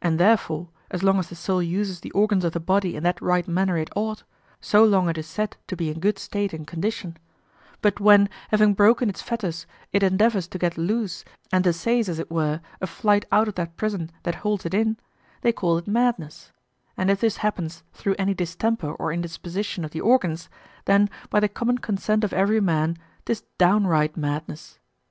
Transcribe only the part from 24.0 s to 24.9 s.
madness.